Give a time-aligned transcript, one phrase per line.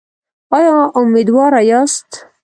[0.55, 2.09] ایا امیدواره یاست؟